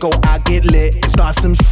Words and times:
go, 0.00 0.10
I 0.24 0.38
get 0.38 0.64
lit. 0.64 0.94
And 0.94 1.10
start 1.12 1.34
some 1.36 1.54
shit 1.54 1.69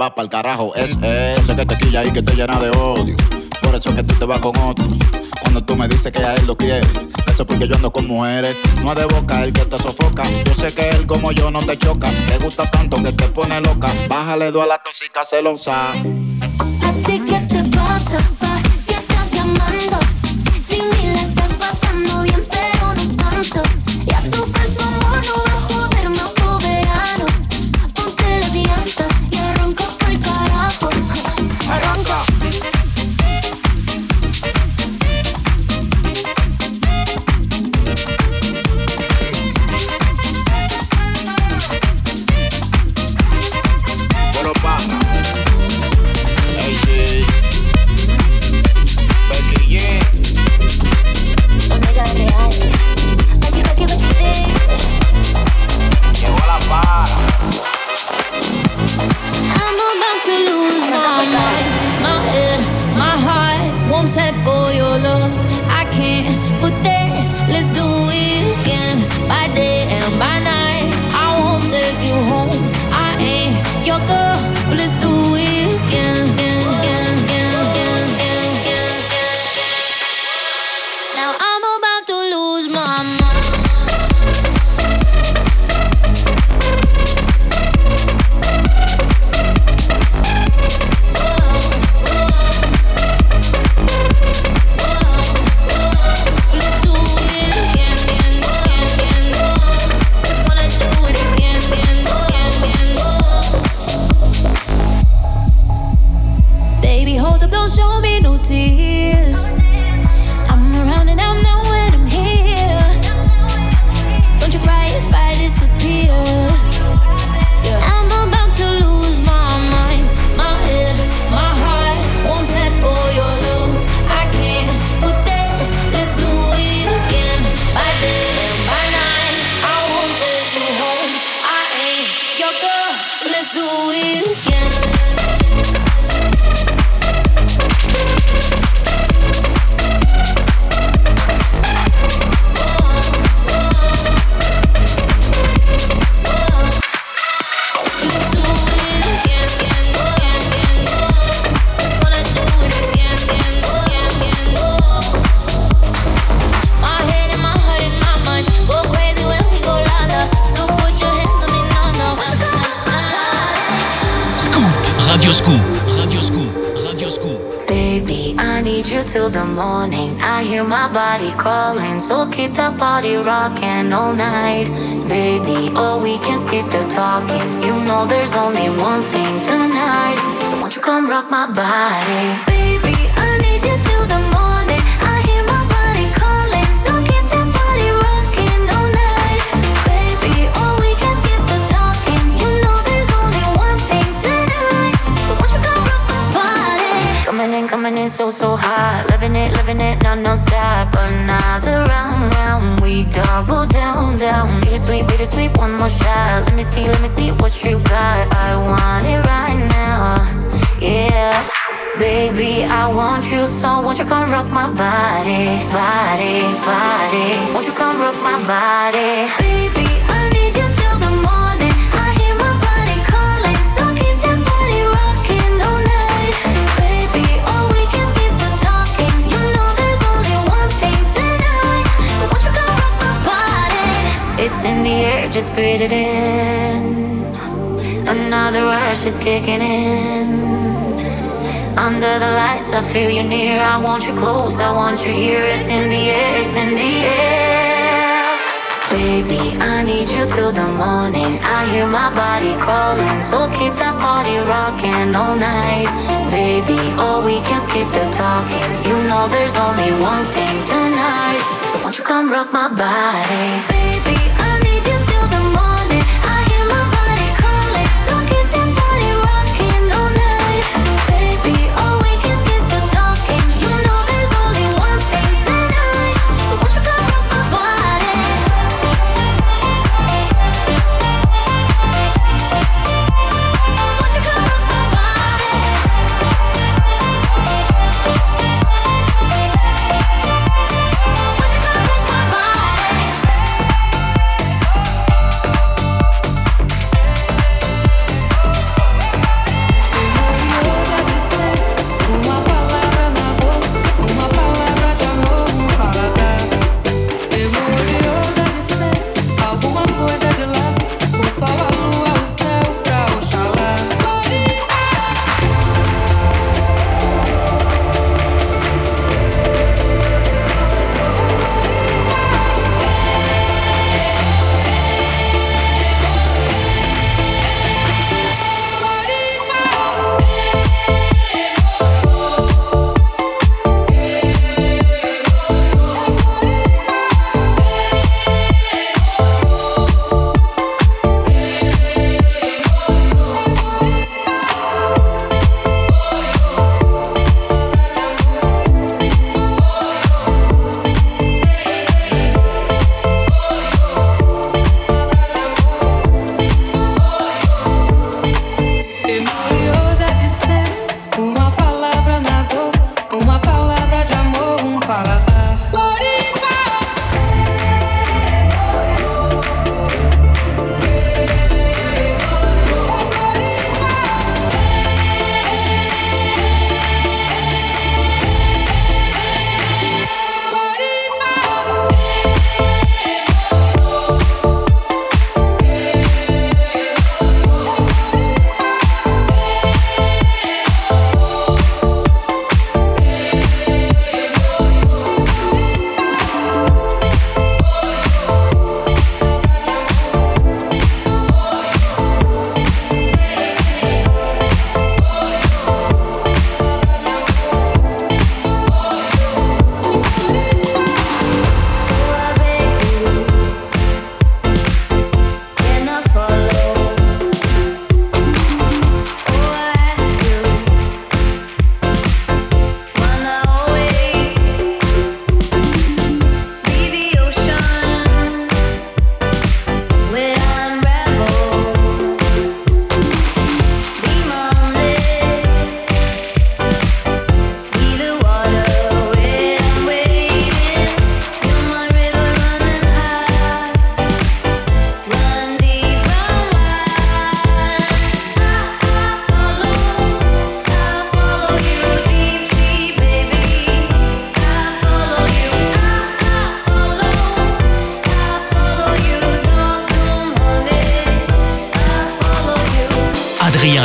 va 0.00 0.14
pa'l 0.14 0.28
carajo, 0.28 0.74
es 0.76 0.96
él. 1.02 1.56
Que 1.56 1.66
te 1.66 1.76
quilla 1.76 2.04
y 2.04 2.12
que 2.12 2.22
te 2.22 2.34
llena 2.34 2.58
de 2.60 2.70
odio. 2.70 3.16
Por 3.62 3.74
eso 3.74 3.90
es 3.90 3.96
que 3.96 4.02
tú 4.04 4.14
te 4.14 4.24
vas 4.24 4.40
con 4.40 4.56
otro. 4.58 4.86
Cuando 5.40 5.64
tú 5.64 5.76
me 5.76 5.88
dices 5.88 6.12
que 6.12 6.20
a 6.20 6.34
él 6.34 6.46
lo 6.46 6.56
quieres, 6.56 7.08
eso 7.26 7.42
es 7.42 7.44
porque 7.44 7.66
yo 7.66 7.74
ando 7.74 7.90
con 7.90 8.06
mujeres. 8.06 8.56
No 8.82 8.94
de 8.94 9.04
boca 9.06 9.42
el 9.42 9.52
que 9.52 9.64
te 9.64 9.78
sofoca. 9.78 10.24
Yo 10.44 10.54
sé 10.54 10.72
que 10.72 10.88
él 10.90 11.06
como 11.06 11.32
yo 11.32 11.50
no 11.50 11.60
te 11.64 11.76
choca. 11.76 12.10
Te 12.28 12.38
gusta 12.38 12.70
tanto 12.70 13.02
que 13.02 13.12
te 13.12 13.28
pone 13.28 13.60
loca. 13.60 13.92
Bájale 14.08 14.50
dos 14.52 14.62
a 14.62 14.66
la 14.66 14.78
tóxica 14.78 15.24
celosa. 15.24 15.92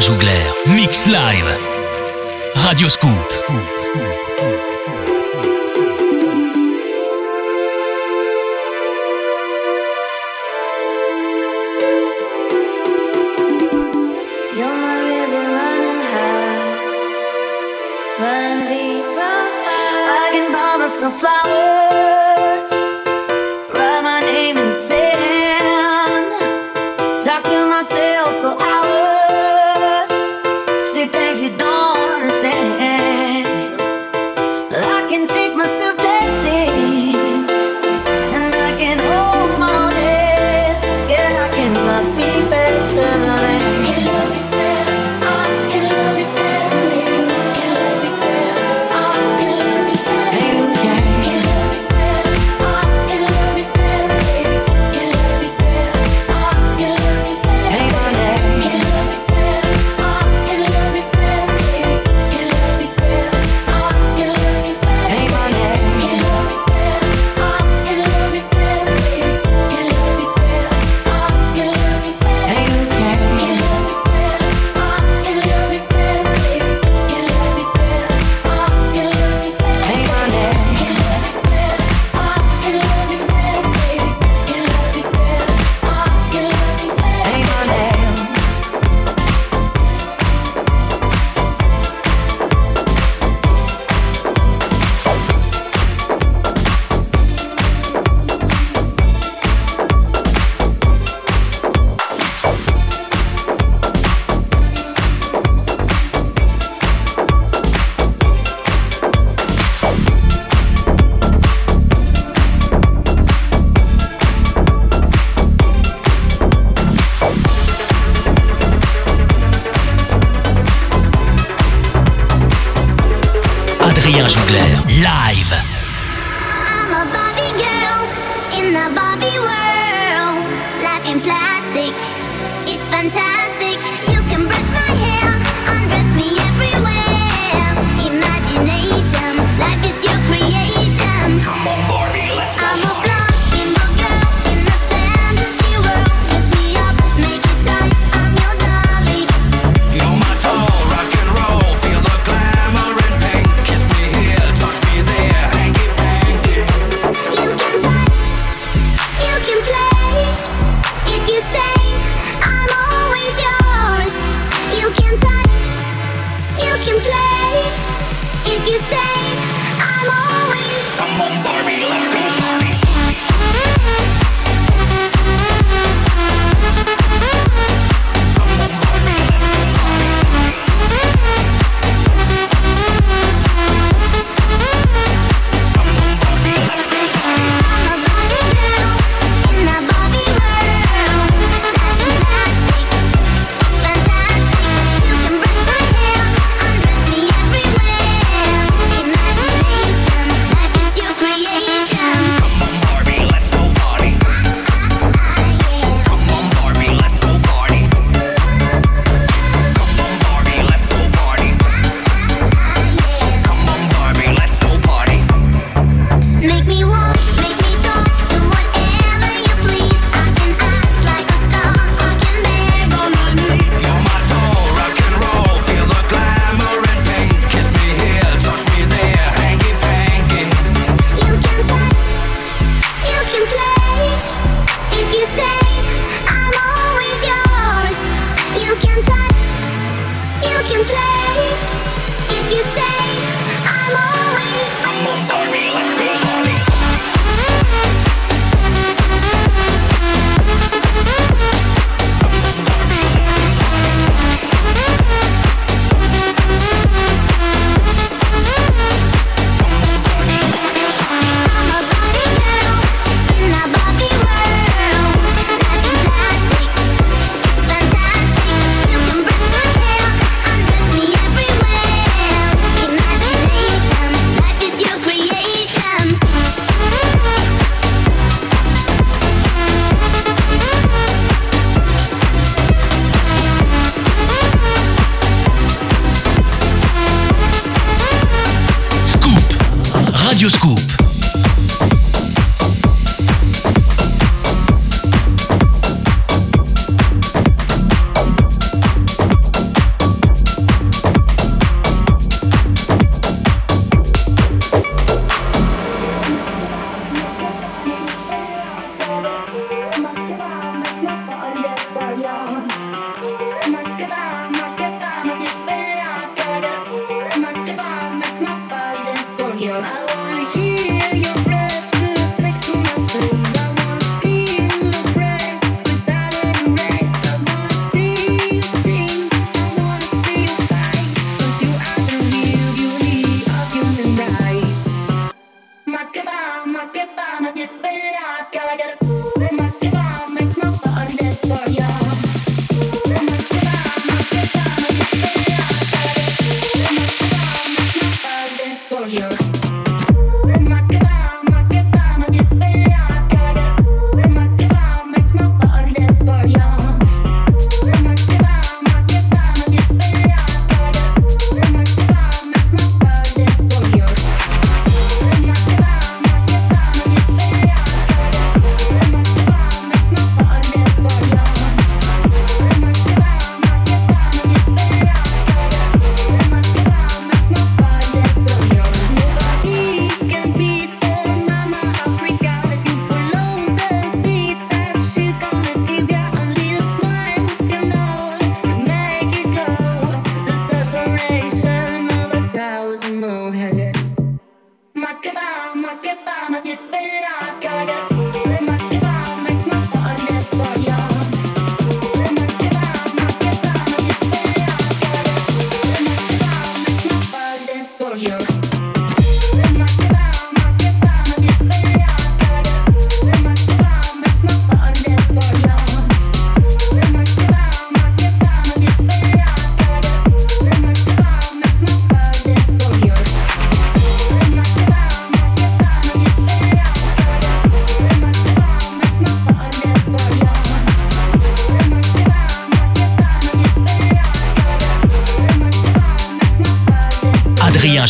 Jougler. 0.04 0.54
Mix 0.66 1.08
Live. 1.08 1.53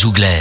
żugle. 0.04 0.33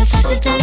Que 0.00 0.06
fácil 0.06 0.40
te 0.40 0.59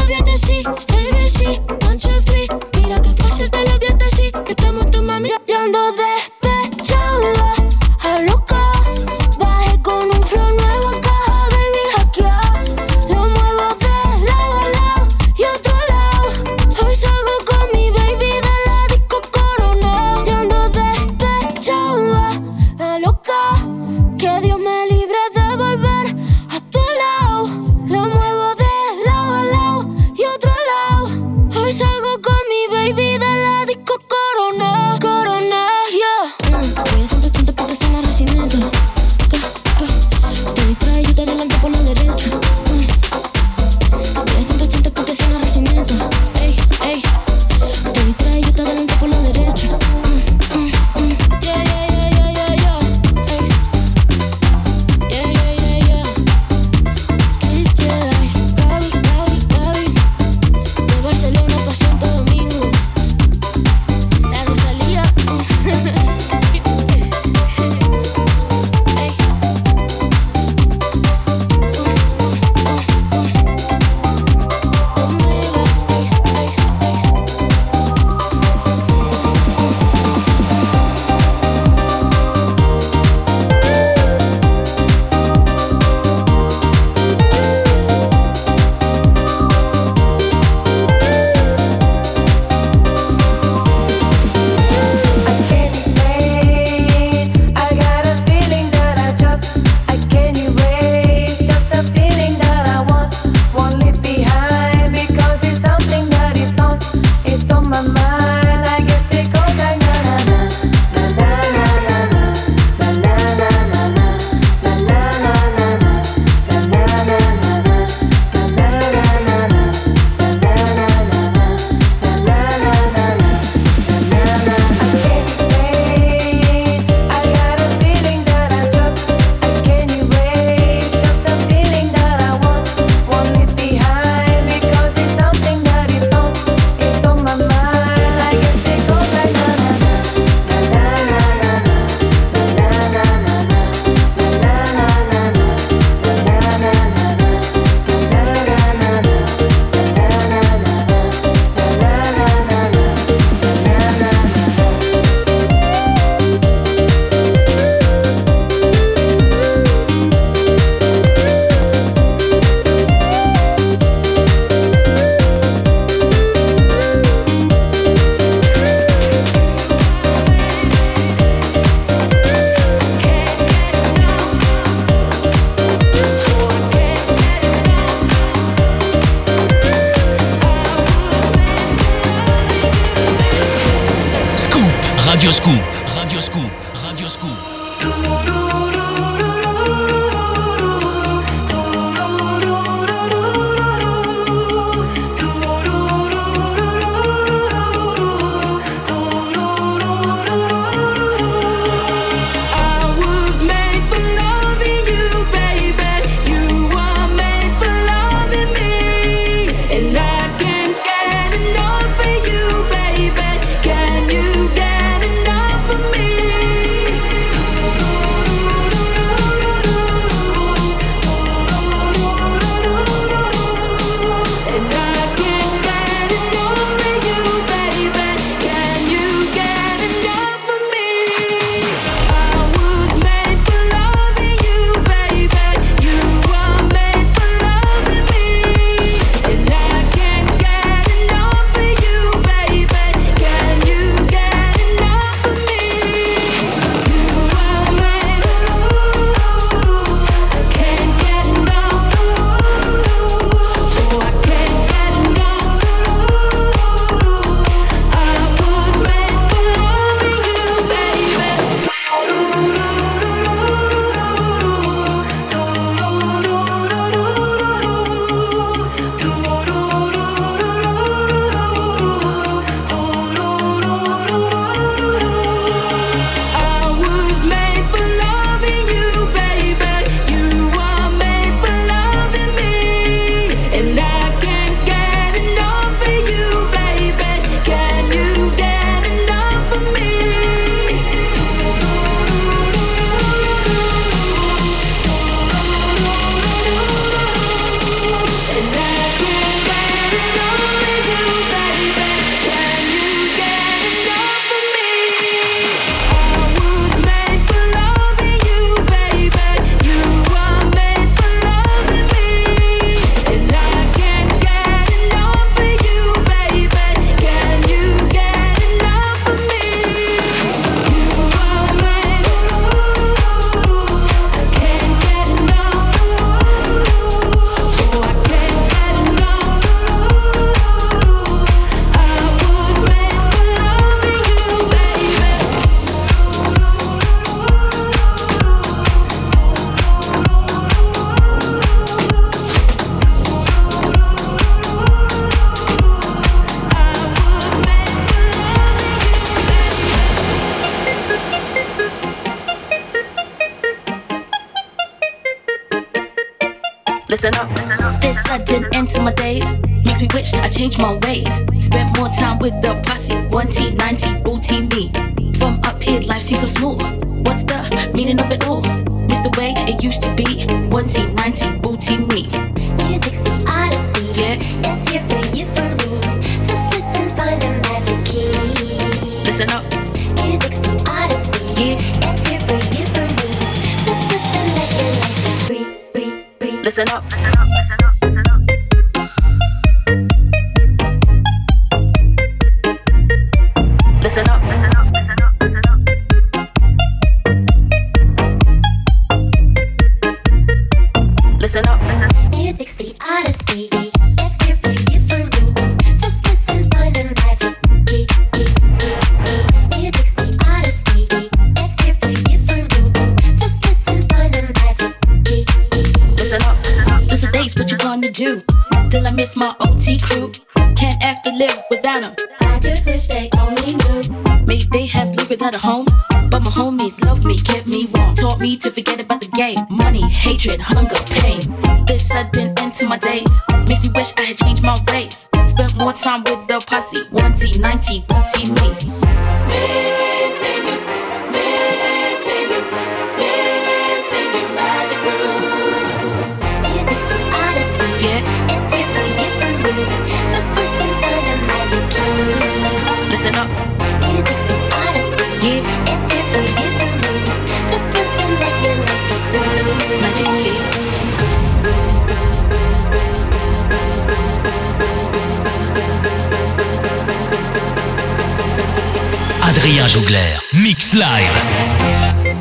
Jougler, 469.68 470.22
Mix 470.34 470.74
Live. 470.74 471.12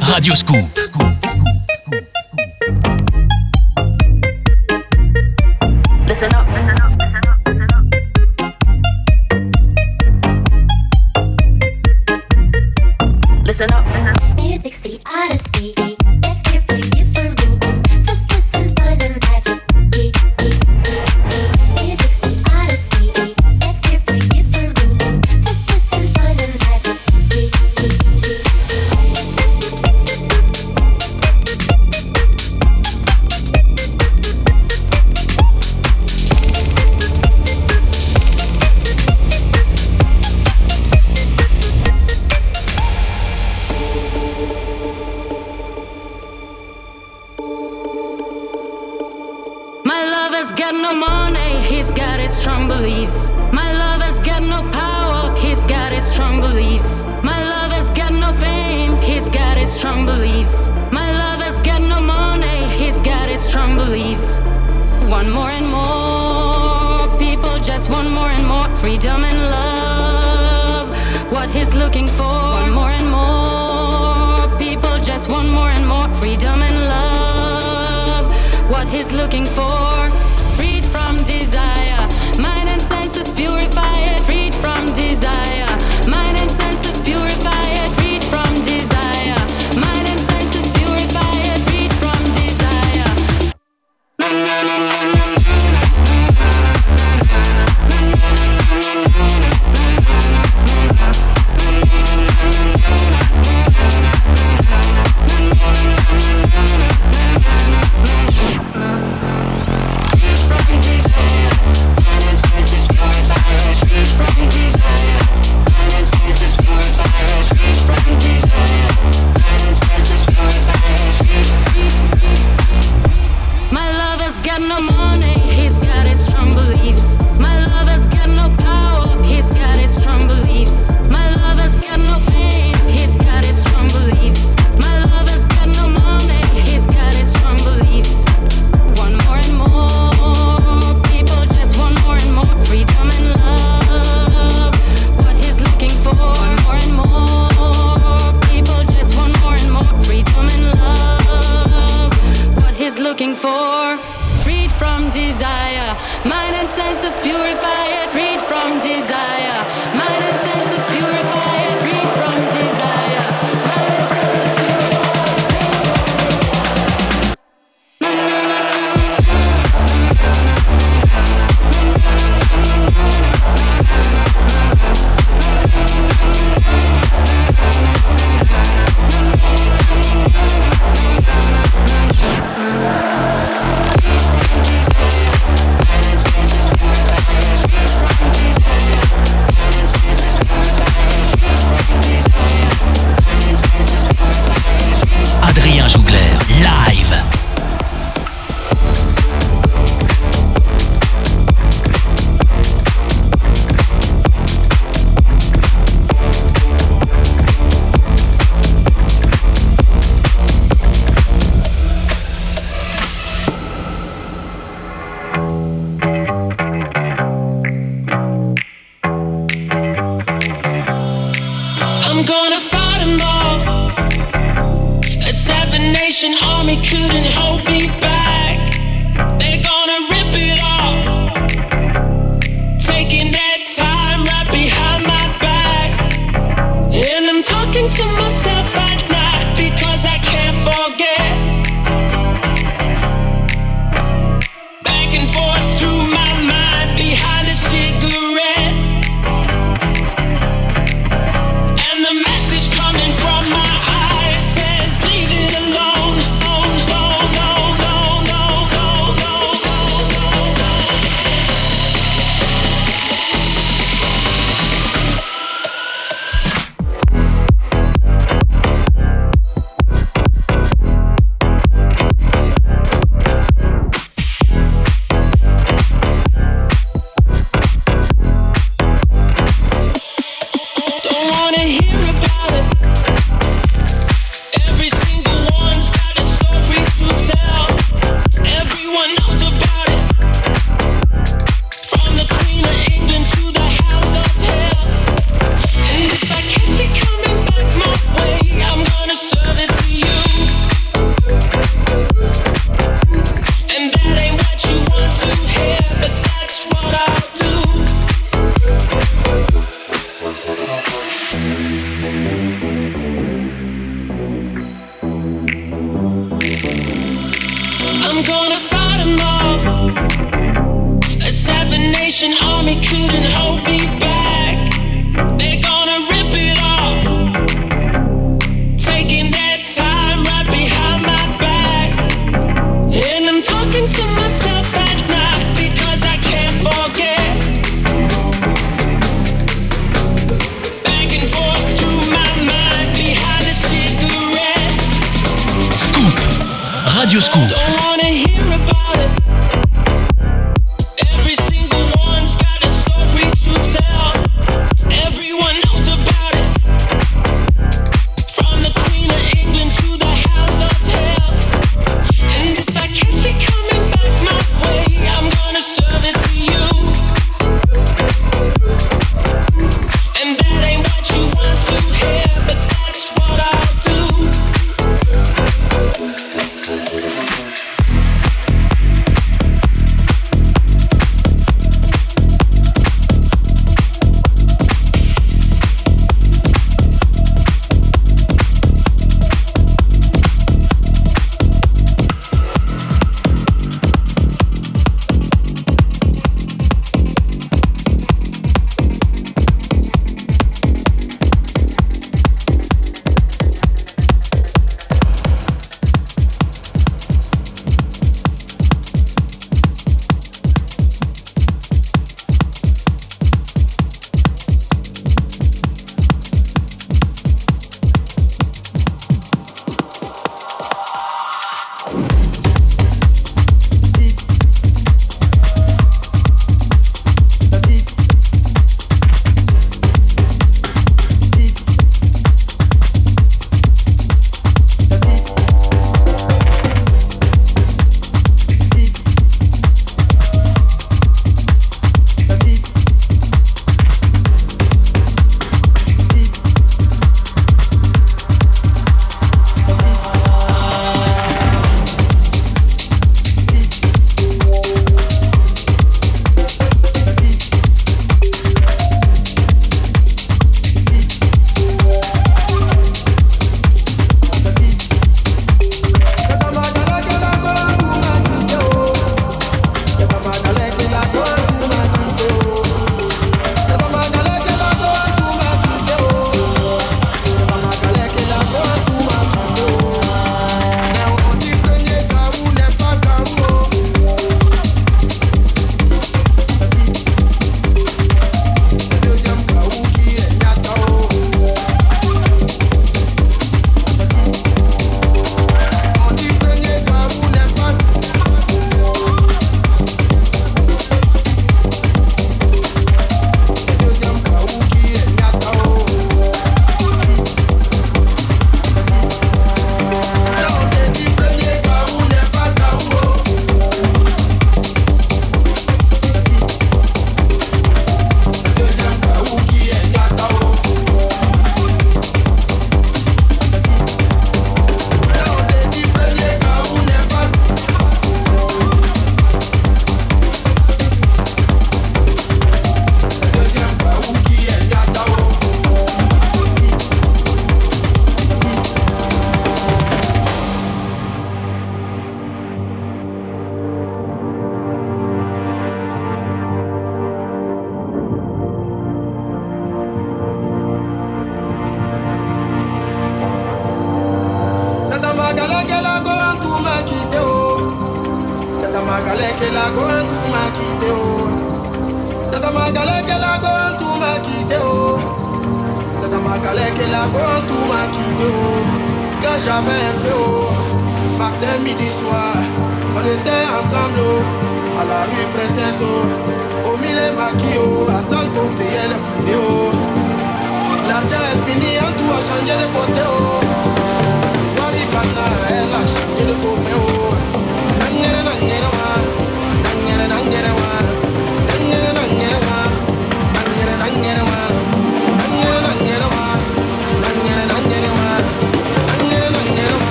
Radio 0.00 0.34
Scoop. 0.34 0.85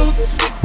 The 0.00 0.59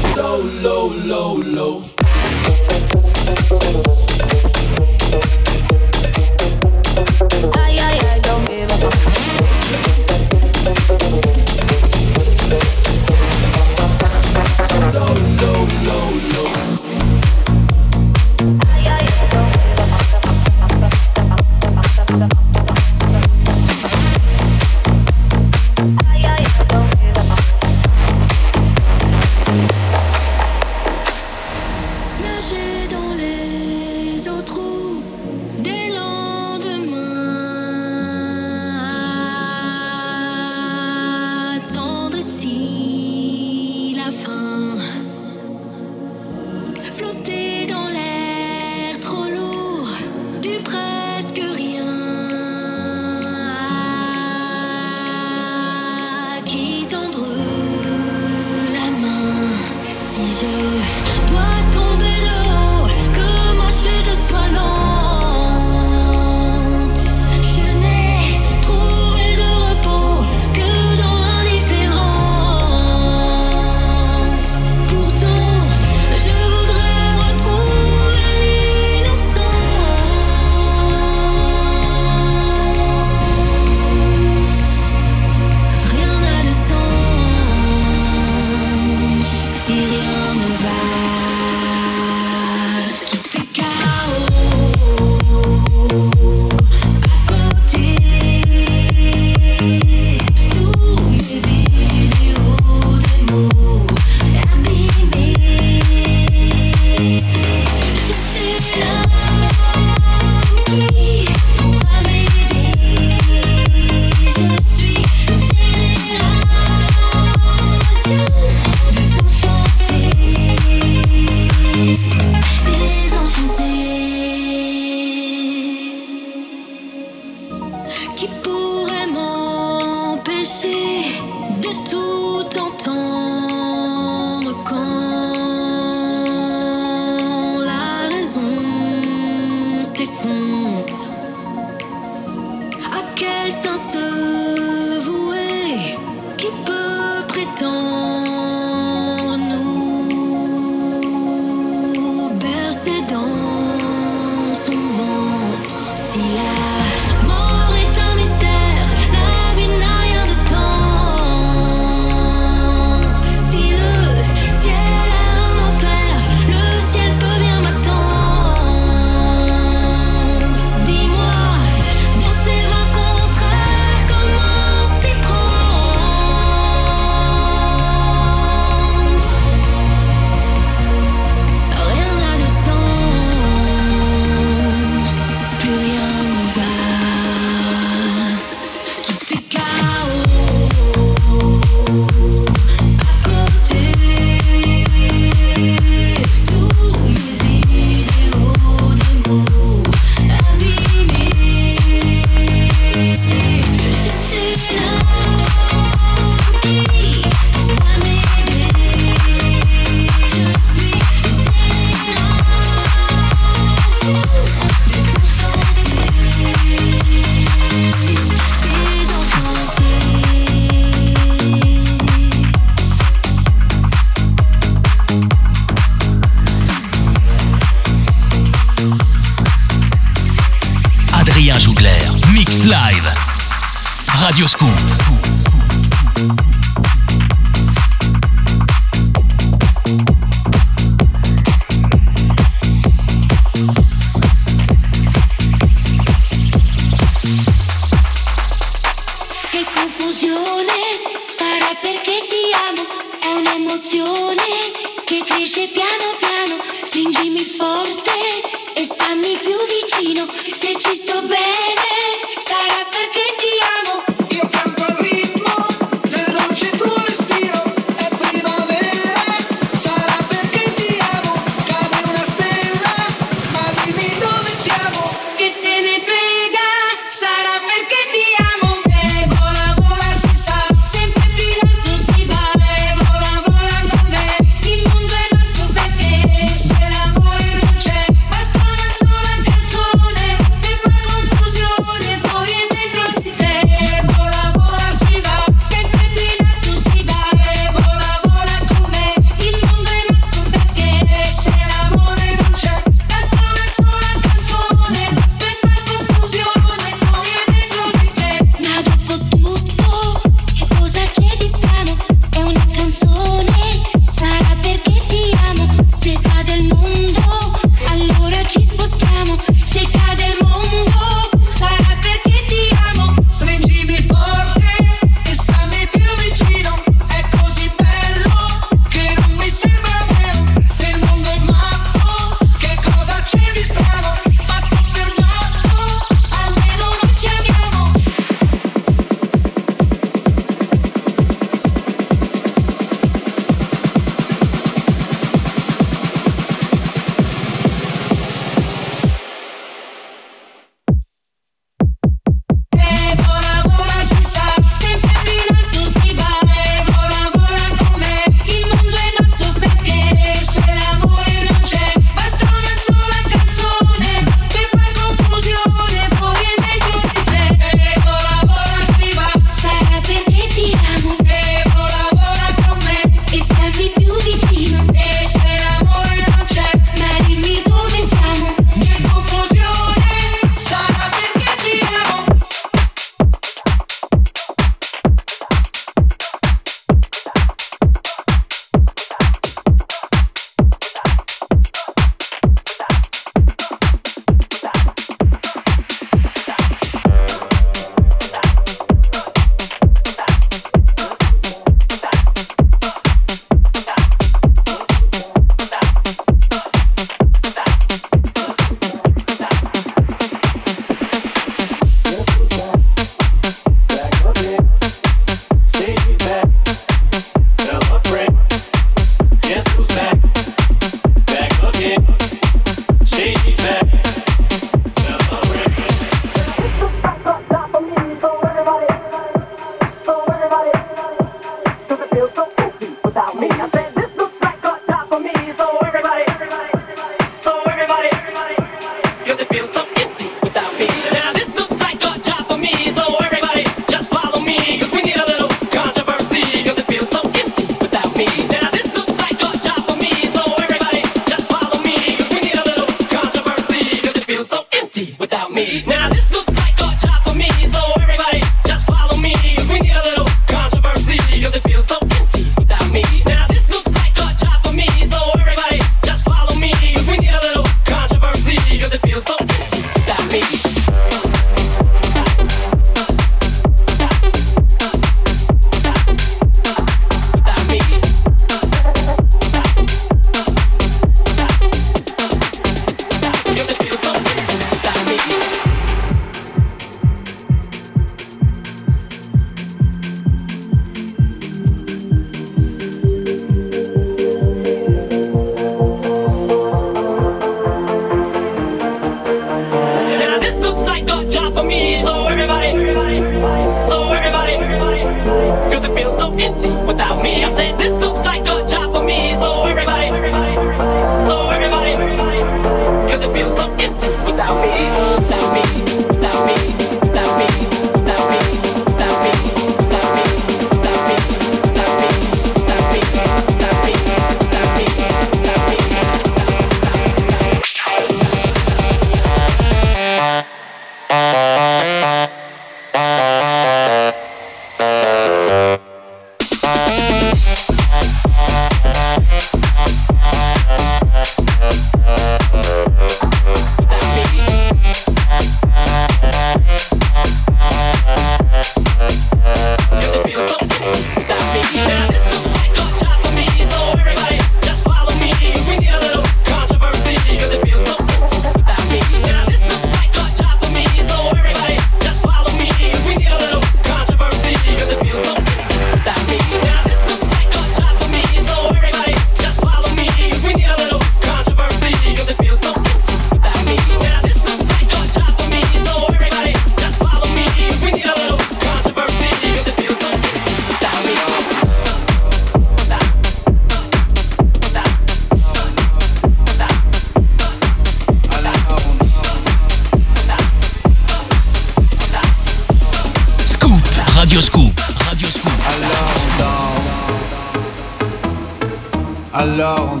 Oh. 599.73 600.00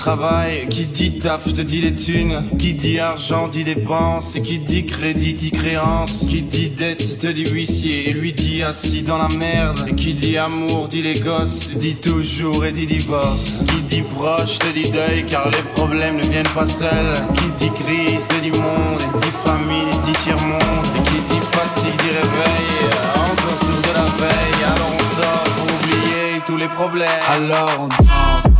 Travail. 0.00 0.66
Qui 0.68 0.86
dit 0.86 1.18
taf 1.18 1.44
te 1.52 1.60
dit 1.60 1.82
les 1.82 1.94
thunes. 1.94 2.48
Qui 2.58 2.72
dit 2.74 2.98
argent 2.98 3.48
dit 3.48 3.64
dépenses. 3.64 4.34
Et 4.36 4.42
qui 4.42 4.58
dit 4.58 4.86
crédit 4.86 5.34
dit 5.34 5.50
créance. 5.50 6.24
Qui 6.28 6.42
dit 6.42 6.70
dette 6.70 7.18
te 7.18 7.26
dit 7.26 7.44
huissier. 7.44 8.08
Et 8.08 8.12
lui 8.12 8.32
dit 8.32 8.62
assis 8.62 9.02
dans 9.02 9.18
la 9.18 9.28
merde. 9.28 9.84
Et 9.86 9.94
qui 9.94 10.14
dit 10.14 10.38
amour 10.38 10.88
dit 10.88 11.02
les 11.02 11.20
gosses. 11.20 11.74
Dit 11.76 11.96
toujours 11.96 12.64
et 12.64 12.72
dit 12.72 12.86
divorce. 12.86 13.60
Qui 13.68 13.80
dit 13.92 14.02
proche 14.16 14.58
te 14.58 14.72
dit 14.72 14.90
deuil 14.90 15.24
car 15.28 15.50
les 15.50 15.64
problèmes 15.74 16.16
ne 16.16 16.26
viennent 16.26 16.54
pas 16.54 16.66
seuls. 16.66 17.14
Qui 17.36 17.46
dit 17.58 17.72
crise 17.82 18.26
te 18.28 18.40
dit 18.40 18.52
monde. 18.52 19.02
Et 19.02 19.20
dit 19.20 19.36
famille 19.44 19.92
dit 20.04 20.18
tiers-monde. 20.24 20.88
Et 20.96 21.02
qui 21.08 21.20
dit 21.30 21.42
fatigue 21.52 22.00
dit 22.02 22.14
réveil. 22.20 22.70
Encore 23.14 23.60
sous 23.60 23.80
de 23.88 23.92
la 24.00 24.06
veille. 24.20 24.62
Alors 24.64 24.92
on 24.98 25.04
sort 25.16 25.44
pour 25.56 25.68
oublier 25.76 26.40
tous 26.46 26.56
les 26.56 26.68
problèmes. 26.68 27.22
Alors 27.36 27.76
on 27.80 27.88
danse. 27.88 28.59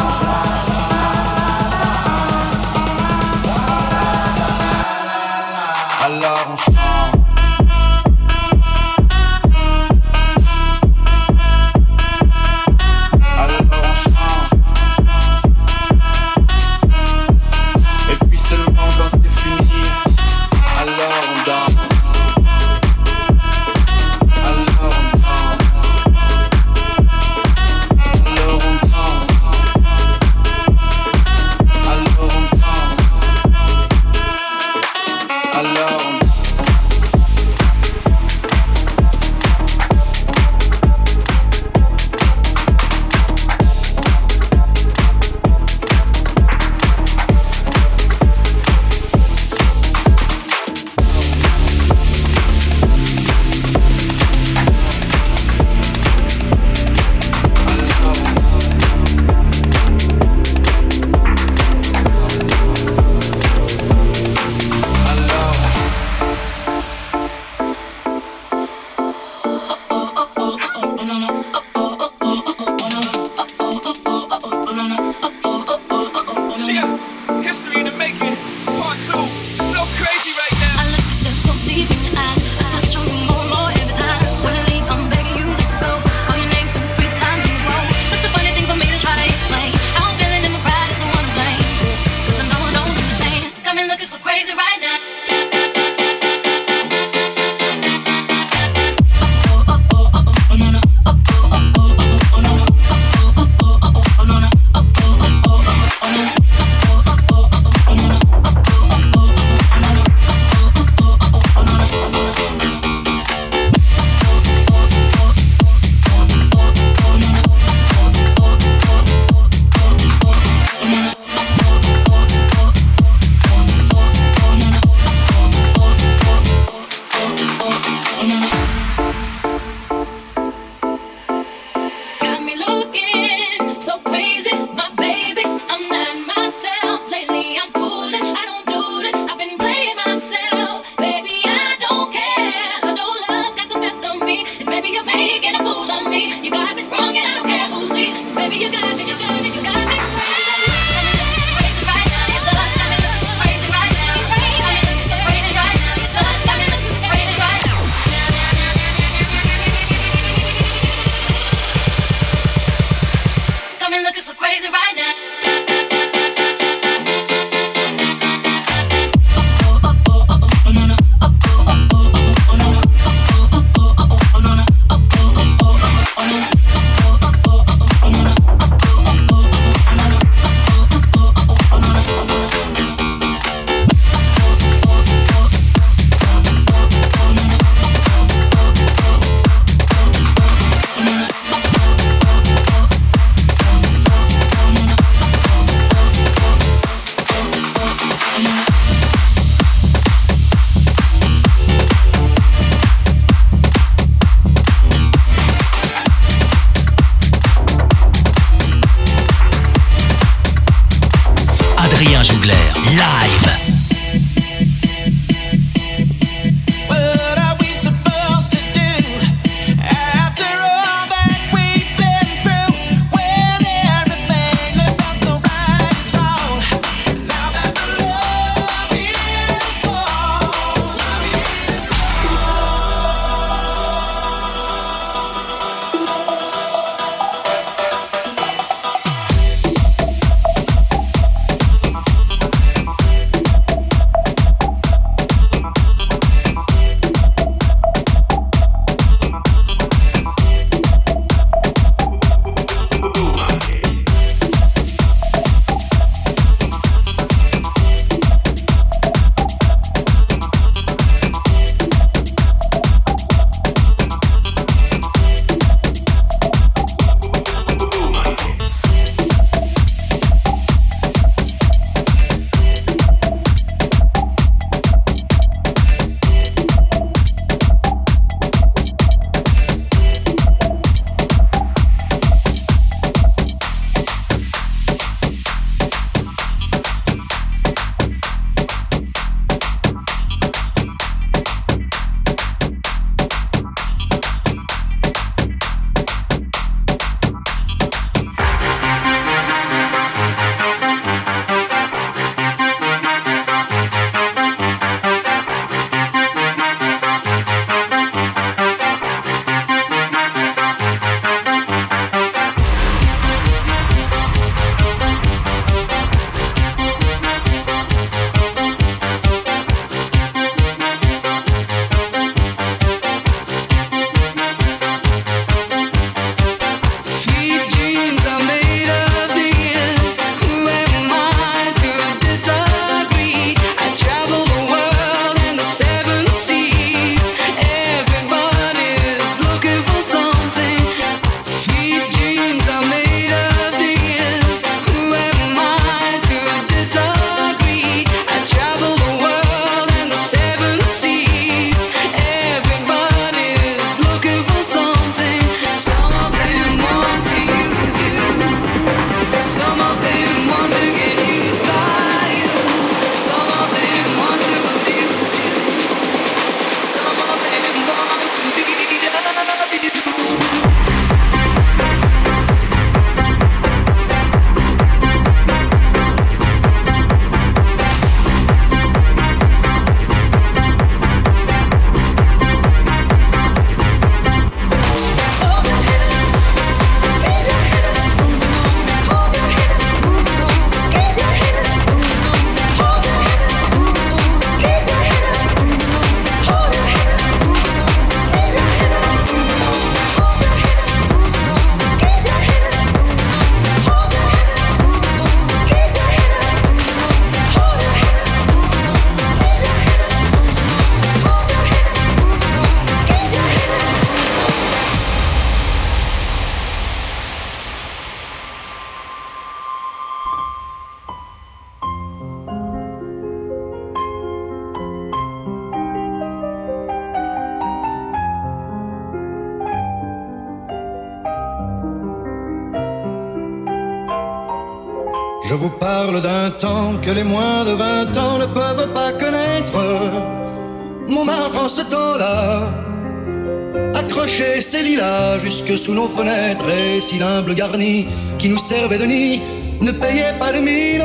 garni 447.53 448.07
qui 448.37 448.49
nous 448.49 448.59
servait 448.59 448.97
de 448.97 449.05
nid 449.05 449.41
ne 449.81 449.91
payait 449.91 450.35
pas 450.39 450.51
de 450.51 450.59
mine. 450.59 451.03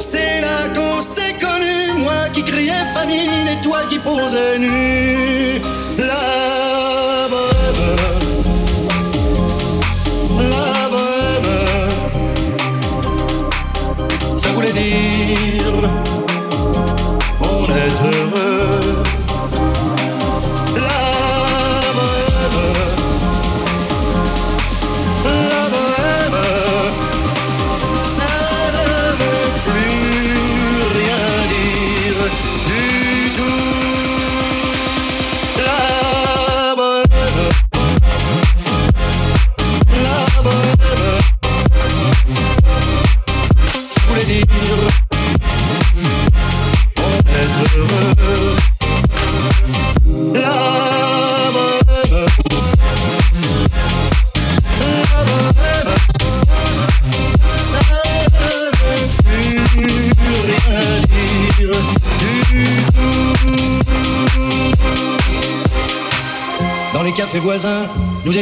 C'est 0.00 0.40
là 0.40 0.68
qu'on 0.74 1.00
s'est 1.00 1.34
connu, 1.40 2.02
moi 2.02 2.28
qui 2.32 2.42
criais 2.42 2.86
famine 2.94 3.46
et 3.52 3.62
toi 3.62 3.80
qui 3.90 3.98
posais 3.98 4.58
nu. 4.58 5.60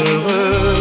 Heureux. 0.00 0.79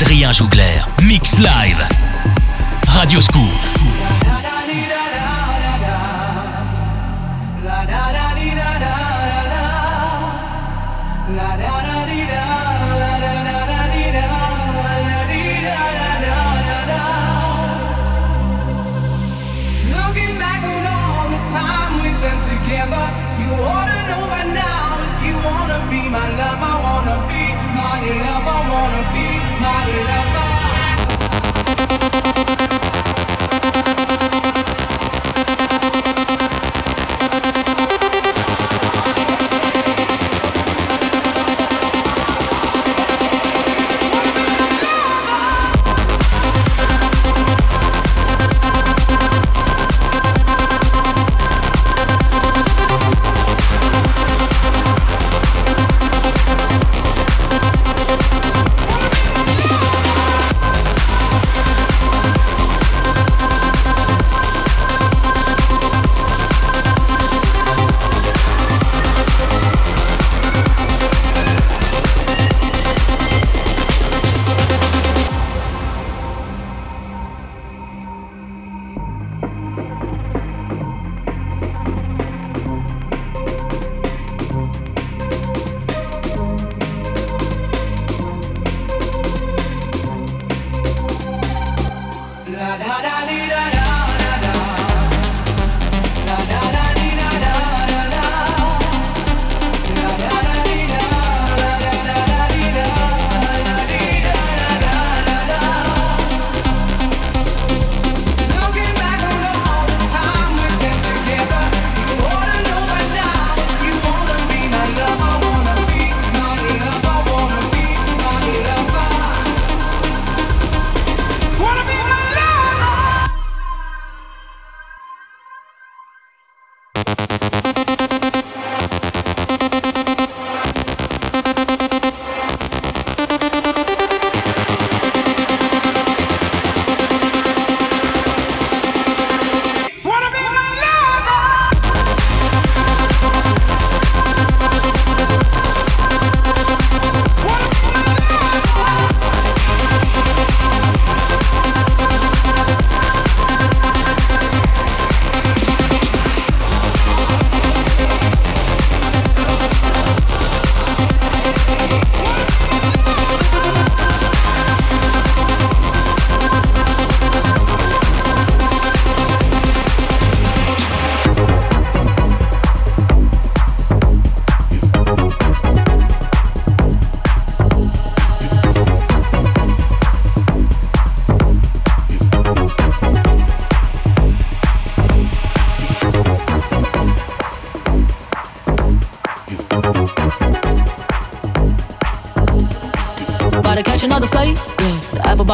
Adrien 0.00 0.32
Jougler, 0.32 0.86
Mix 1.02 1.38
Live. 1.40 1.84
Radio 2.86 3.20
Scoop. 3.20 3.97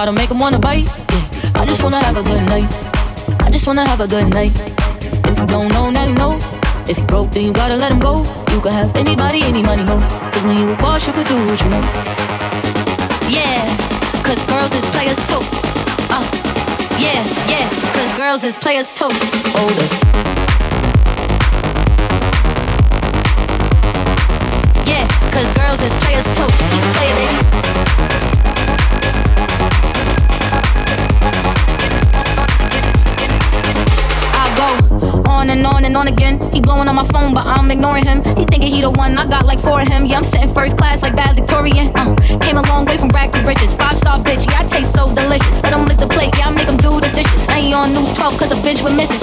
Apple 0.05 0.13
bottom 0.13 0.23
make 0.23 0.31
'em 0.31 0.39
wanna 0.39 0.59
bite. 0.59 0.87
Yeah. 1.13 1.63
I 1.63 1.65
just 1.65 1.83
wanna 1.83 1.99
have 2.05 2.19
a 2.19 2.23
good 2.23 2.43
night. 2.47 2.69
I 3.41 3.51
just 3.51 3.67
wanna 3.67 3.87
have 3.87 4.01
a 4.03 4.07
good 4.07 4.29
night. 4.35 4.53
If 5.29 5.39
you 5.39 5.47
don't 5.47 5.73
know, 5.73 5.89
now 5.89 6.05
you 6.05 6.13
know. 6.13 6.37
If 6.87 6.99
you 6.99 7.05
broke, 7.05 7.31
then 7.31 7.45
you 7.47 7.53
gotta 7.53 7.77
let 7.77 7.91
him 7.91 8.01
go. 8.01 8.23
You 8.53 8.61
could 8.61 8.73
have 8.73 8.95
anybody, 8.97 9.41
any 9.43 9.63
money, 9.63 9.83
no. 9.83 9.97
Cause 10.31 10.43
when 10.43 10.59
you 10.59 10.73
a 10.73 10.77
boss, 10.77 11.07
you 11.07 11.15
could 11.15 11.27
do 11.27 11.37
what 11.47 11.59
you 11.63 11.71
want. 11.71 11.87
Yeah, 13.31 13.65
cause 14.27 14.45
girls 14.45 14.73
is 14.79 14.85
players 14.95 15.21
too. 15.31 15.43
Uh, 16.17 16.27
yeah, 16.99 17.25
yeah, 17.49 17.67
cause 17.97 18.13
girls 18.21 18.45
is 18.45 18.59
players 18.59 18.93
too. 18.93 19.13
Hold 19.57 19.79
it. 19.85 19.93
Yeah, 24.93 25.05
cause 25.35 25.51
girls 25.61 25.81
is 25.81 25.95
players 26.05 26.29
too. 26.37 26.49
Keep 26.73 26.85
playing, 26.93 27.17
baby. 27.17 27.64
On 35.45 35.51
and 35.51 35.67
on 35.67 35.85
and 35.85 35.97
on 35.97 36.09
again. 36.09 36.41
He 36.53 36.61
blowing 36.61 36.89
on 36.89 36.95
my 36.95 37.07
phone, 37.09 37.35
but 37.35 37.47
I'm 37.47 37.71
ignoring 37.71 38.07
him. 38.07 38.25
He 38.39 38.45
thinking 38.45 38.71
he 38.73 38.81
the 38.81 38.91
one, 38.91 39.19
I 39.19 39.27
got 39.27 39.45
like 39.45 39.61
four 39.61 39.81
of 39.81 39.89
him. 39.89 40.07
Yeah, 40.07 40.17
I'm 40.17 40.25
sitting 40.25 40.49
first 40.49 40.79
class 40.79 41.03
like 41.03 41.15
bad 41.17 41.37
Victorian. 41.37 41.93
Uh, 41.95 42.15
came 42.41 42.57
a 42.57 42.63
long 42.63 42.87
way 42.87 42.97
from 42.97 43.09
rag 43.11 43.31
to 43.33 43.41
riches. 43.41 43.75
Five 43.75 43.99
star 43.99 44.19
bitch, 44.19 44.49
yeah, 44.49 44.61
I 44.61 44.65
taste 44.67 44.95
so 44.95 45.15
delicious. 45.15 45.63
Let 45.63 45.75
him 45.75 45.85
lick 45.87 45.99
the 45.99 46.07
plate, 46.07 46.33
yeah, 46.39 46.49
I 46.49 46.55
make 46.55 46.69
him 46.69 46.79
do 46.79 46.99
the 46.99 47.11
dishes. 47.13 47.47
Now 47.47 47.61
he 47.61 47.75
on 47.75 47.93
news 47.93 48.15
12 48.17 48.39
cause 48.39 48.53
a 48.53 48.59
bitch 48.65 48.83
went 48.83 48.97
missing. 48.97 49.21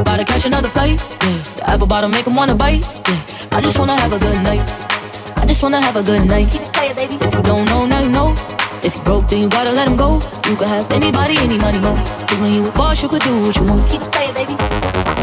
About 0.00 0.16
to 0.16 0.24
catch 0.24 0.46
another 0.46 0.70
fight, 0.70 0.98
yeah. 1.20 1.42
The 1.56 1.64
apple 1.66 1.86
bottom 1.86 2.10
make 2.10 2.26
him 2.26 2.34
wanna 2.34 2.54
bite, 2.54 2.80
yeah. 3.08 3.56
I 3.56 3.60
just 3.60 3.78
wanna 3.78 3.96
have 3.96 4.12
a 4.14 4.18
good 4.18 4.42
night. 4.42 4.64
I 5.36 5.44
just 5.44 5.62
wanna 5.62 5.82
have 5.82 5.96
a 5.96 6.02
good 6.02 6.24
night. 6.26 6.48
Play 6.72 6.88
it, 6.88 6.96
baby. 6.96 7.14
If 7.16 7.34
you 7.34 7.42
don't 7.42 7.66
know, 7.66 7.84
now. 7.84 8.01
If 8.82 8.96
you 8.96 9.02
broke, 9.02 9.28
then 9.28 9.40
you 9.40 9.48
gotta 9.48 9.70
let 9.70 9.86
him 9.86 9.96
go. 9.96 10.14
You 10.48 10.56
could 10.56 10.66
have 10.68 10.90
anybody, 10.90 11.36
any 11.36 11.56
money, 11.56 11.78
no. 11.78 11.94
Cause 12.26 12.40
when 12.40 12.52
you 12.52 12.66
a 12.66 12.72
boss, 12.72 13.00
you 13.02 13.08
could 13.08 13.22
do 13.22 13.40
what 13.42 13.54
you 13.56 13.64
want. 13.64 13.88
Keep 13.88 14.00
playing, 14.10 14.34
baby. 14.34 15.21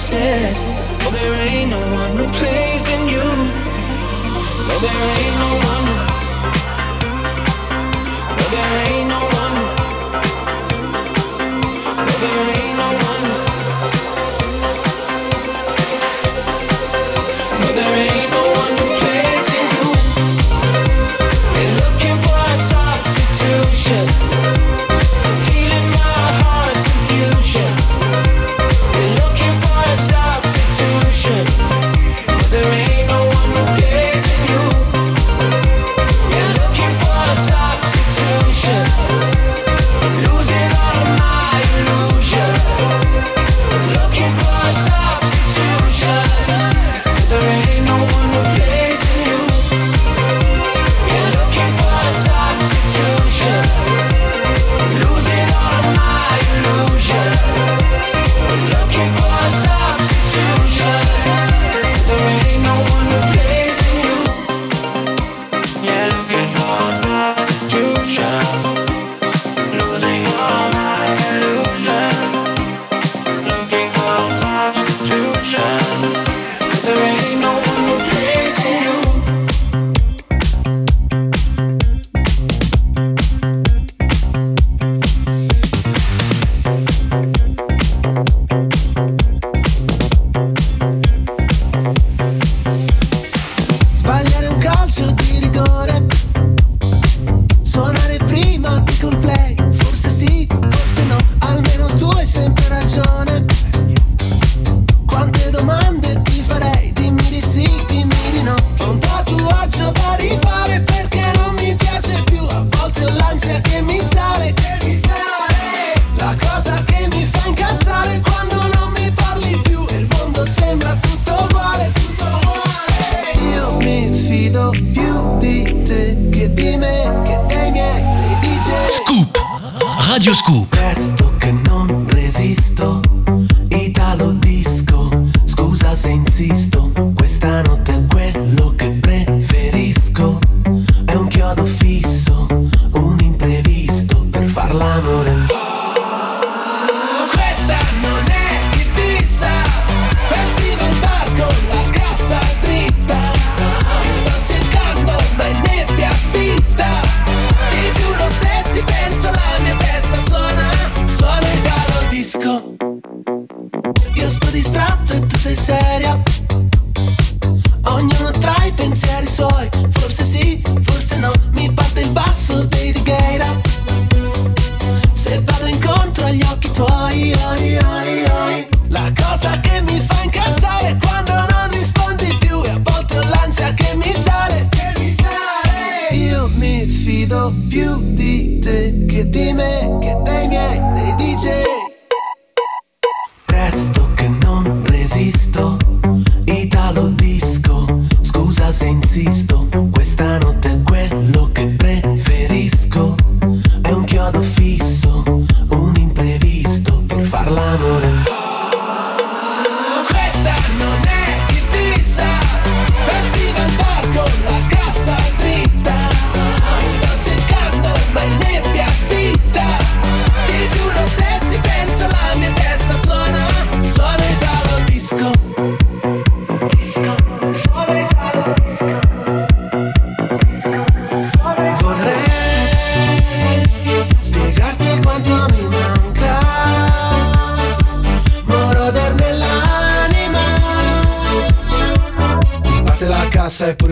Instead. 0.00 0.56
Oh, 1.04 1.10
there 1.12 1.34
ain't 1.34 1.68
no 1.68 1.80
one 2.00 2.16
replacing 2.16 3.02
you. 3.14 3.26
No, 4.68 4.74
there 4.84 5.04
ain't 5.18 5.36
no 5.44 5.50
one. 5.72 5.86
No, 8.38 8.44
there 8.54 8.72
ain't 8.88 9.08
no 9.14 9.20
one. 9.40 9.56
No, 12.06 12.14
there 12.22 12.38
ain't 12.46 12.49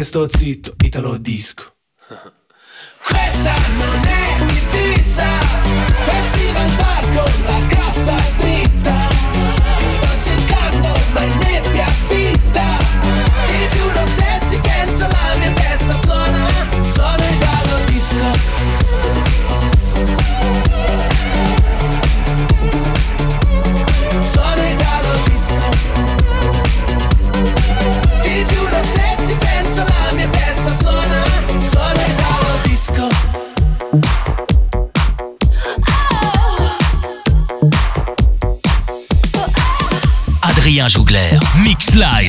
sto 0.09 0.27
zitto 0.27 0.73
Italo 0.83 1.19
disco 1.19 1.78
Live. 41.99 42.28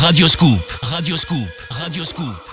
Radio 0.00 0.28
Scoop, 0.28 0.78
Radio 0.82 1.16
Scoop, 1.16 1.48
Radio 1.70 2.04
Scoop. 2.04 2.47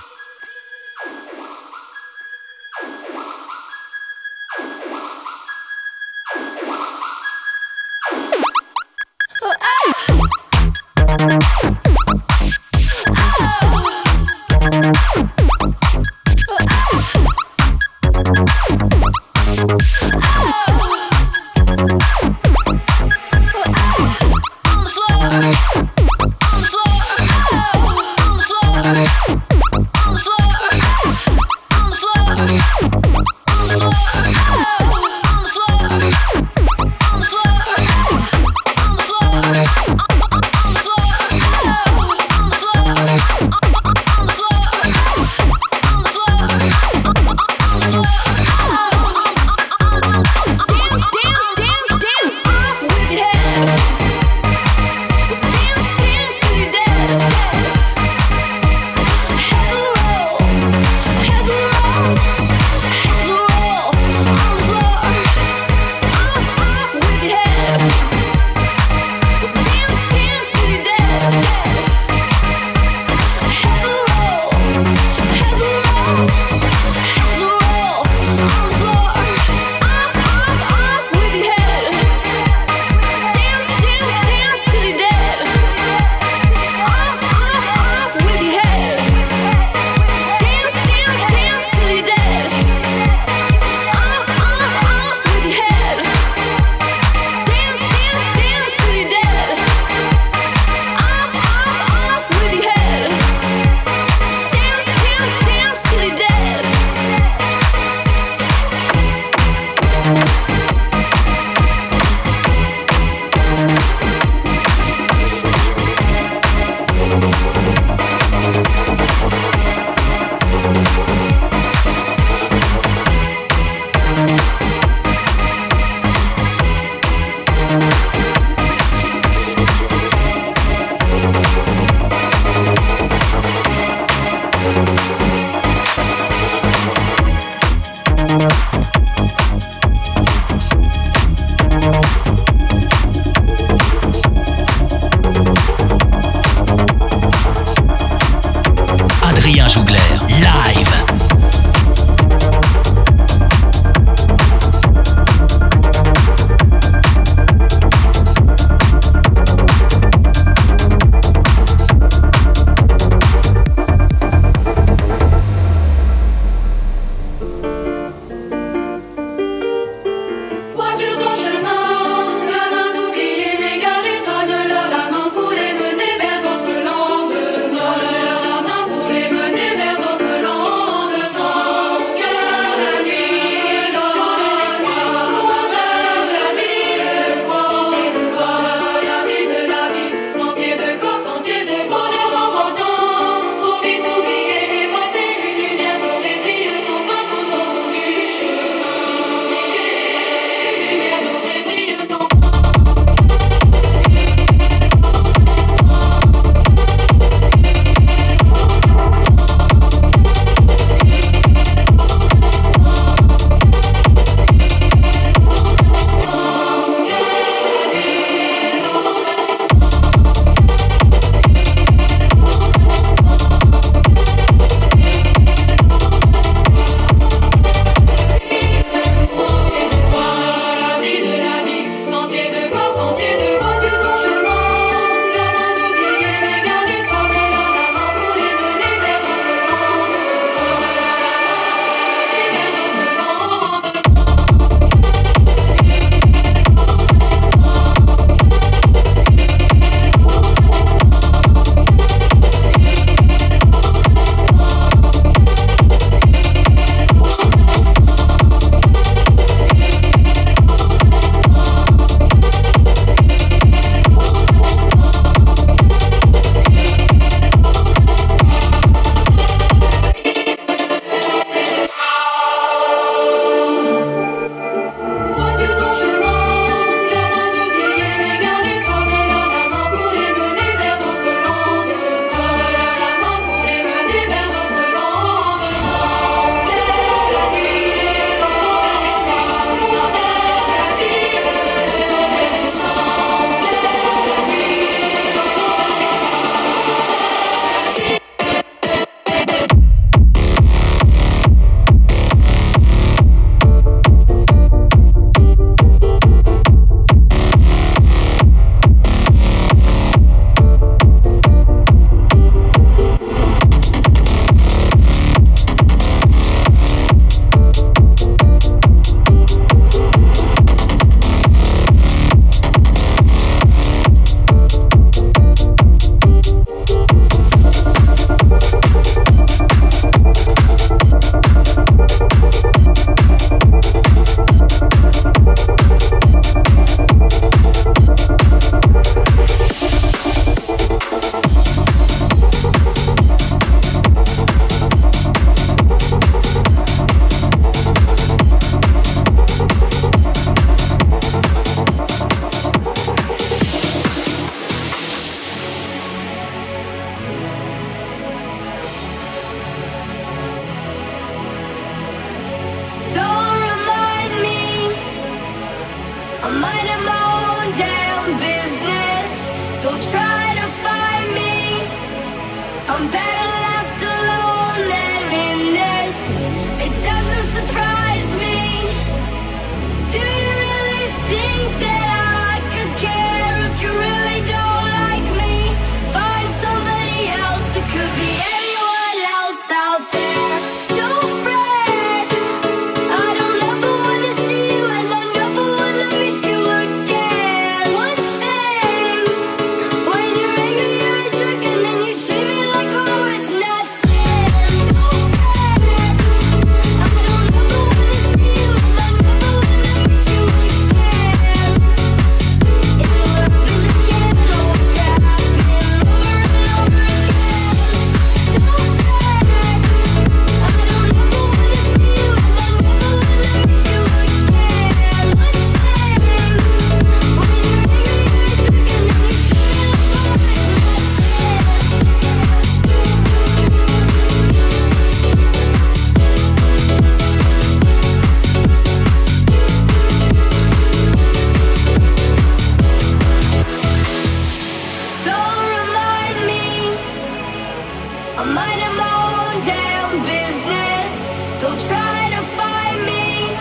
Try 451.79 452.29
to 452.35 452.41
find 452.57 453.05
me. 453.05 453.55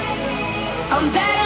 I'm 0.91 1.13
better 1.13 1.44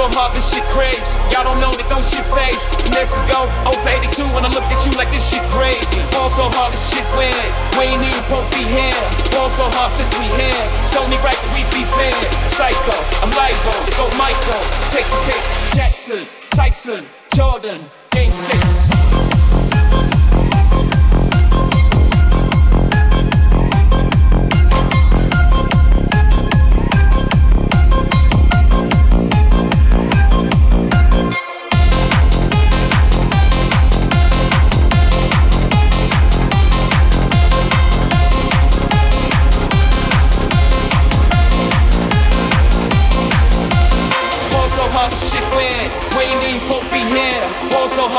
so 0.00 0.08
hard, 0.16 0.32
this 0.32 0.48
shit 0.48 0.64
crazy. 0.72 1.12
Y'all 1.28 1.44
don't 1.44 1.60
know 1.60 1.76
that 1.76 1.84
don't 1.92 2.00
shit 2.00 2.24
phase. 2.32 2.56
Next 2.96 3.12
could 3.12 3.28
go 3.28 3.44
0 3.68 3.76
for 3.84 3.92
82 3.92 4.24
when 4.32 4.48
I 4.48 4.50
look 4.56 4.64
at 4.72 4.80
you 4.88 4.92
like 4.96 5.12
this 5.12 5.20
shit 5.28 5.44
crazy. 5.52 5.84
Ball 6.16 6.32
so 6.32 6.48
hard, 6.48 6.72
this 6.72 6.80
shit 6.88 7.04
weird. 7.20 7.50
We 7.76 7.92
ain't 7.92 8.00
even 8.00 8.24
broke 8.32 8.48
be 8.56 8.64
here. 8.64 8.96
Ball 9.36 9.52
so 9.52 9.68
hard 9.76 9.92
since 9.92 10.16
we 10.16 10.24
here. 10.40 10.64
It's 10.80 10.96
only 10.96 11.20
right 11.20 11.36
that 11.36 11.52
we 11.52 11.68
be 11.68 11.84
fair. 11.84 12.16
Psycho, 12.48 12.96
I'm 13.20 13.28
libo, 13.36 13.76
go 14.00 14.08
Michael. 14.16 14.64
Take 14.88 15.04
the 15.04 15.20
pick. 15.28 15.42
Jackson, 15.76 16.24
Tyson, 16.48 17.04
Jordan, 17.36 17.84
Game 18.08 18.32
6. 18.32 19.09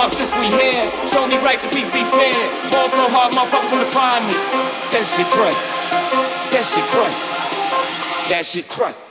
Hard 0.01 0.11
since 0.13 0.33
we 0.33 0.47
here. 0.47 0.89
It's 1.03 1.15
only 1.15 1.37
right 1.45 1.61
that 1.61 1.69
we 1.77 1.85
be 1.93 2.01
fair. 2.01 2.33
Ball 2.73 2.89
so 2.89 3.05
hard, 3.13 3.37
motherfuckers 3.37 3.69
wanna 3.71 3.85
find 3.85 4.25
me. 4.25 4.33
That 4.89 5.05
shit 5.05 5.27
crack. 5.29 5.53
That 6.49 6.65
shit 6.65 6.85
crack. 6.89 7.13
That 8.31 8.43
shit 8.43 8.67
crack. 8.67 9.10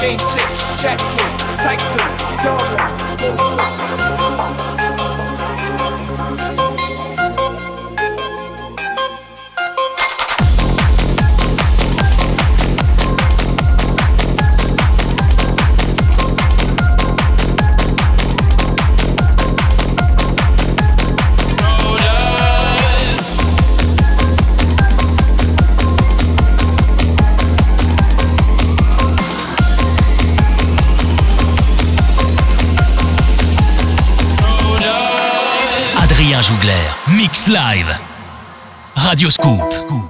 Game 0.00 0.18
six. 0.18 0.80
Jackson, 0.80 1.30
Tyson, 1.58 1.98
Jordan. 2.42 2.89
Mix 37.40 37.48
Live. 37.48 37.98
Radio 38.96 39.30
Scoop. 39.30 40.09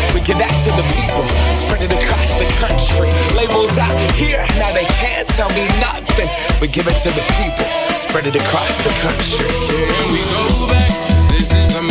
We 0.13 0.19
give 0.21 0.37
that 0.37 0.51
to 0.67 0.71
the 0.75 0.83
people, 0.91 1.23
spread 1.55 1.81
it 1.81 1.93
across 1.95 2.35
the 2.35 2.47
country. 2.59 3.09
Labels 3.35 3.77
out 3.77 3.95
here, 4.13 4.43
now 4.59 4.73
they 4.73 4.85
can't 4.99 5.27
tell 5.27 5.49
me 5.55 5.67
nothing. 5.79 6.27
We 6.59 6.67
give 6.67 6.87
it 6.87 6.99
to 7.07 7.09
the 7.09 7.23
people, 7.39 7.65
spread 7.95 8.27
it 8.27 8.35
across 8.35 8.77
the 8.83 8.91
country. 8.99 9.47
Here 9.71 10.03
we 10.11 10.19
go 10.35 10.67
back. 10.67 10.91
This 11.31 11.51
is 11.55 11.75
a 11.75 11.81